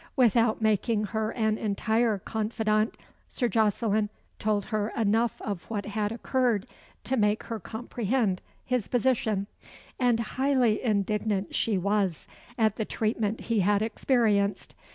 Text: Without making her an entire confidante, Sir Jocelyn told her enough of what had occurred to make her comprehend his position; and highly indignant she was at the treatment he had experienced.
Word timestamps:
Without 0.15 0.63
making 0.63 1.03
her 1.03 1.29
an 1.29 1.59
entire 1.59 2.17
confidante, 2.17 2.97
Sir 3.27 3.47
Jocelyn 3.47 4.09
told 4.39 4.65
her 4.73 4.89
enough 4.97 5.39
of 5.43 5.65
what 5.65 5.85
had 5.85 6.11
occurred 6.11 6.65
to 7.03 7.15
make 7.15 7.43
her 7.43 7.59
comprehend 7.59 8.41
his 8.65 8.87
position; 8.87 9.45
and 9.99 10.19
highly 10.19 10.81
indignant 10.83 11.53
she 11.53 11.77
was 11.77 12.27
at 12.57 12.77
the 12.77 12.83
treatment 12.85 13.41
he 13.41 13.59
had 13.59 13.83
experienced. 13.83 14.73